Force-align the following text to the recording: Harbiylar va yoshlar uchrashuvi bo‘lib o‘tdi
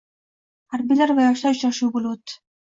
Harbiylar 0.77 1.15
va 1.21 1.27
yoshlar 1.29 1.55
uchrashuvi 1.59 1.95
bo‘lib 2.01 2.13
o‘tdi 2.17 2.43